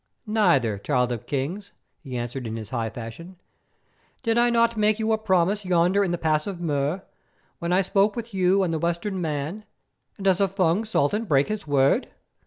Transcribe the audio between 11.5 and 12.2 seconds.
word?